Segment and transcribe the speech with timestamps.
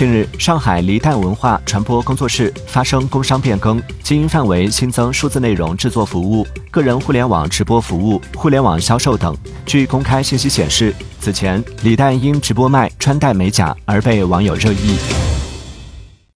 [0.00, 9.36] 近日，上海李诞文化传播工作室发生工商变更，经营范围新增数字内容制作服务、个人互联网直播服务、互联网销售等。
[9.66, 14.96] 据公开信息显示，此前李诞因直播卖穿戴美甲而被网友热议。